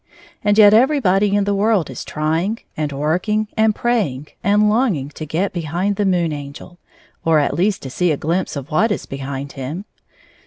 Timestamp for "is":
1.91-2.03, 8.91-9.05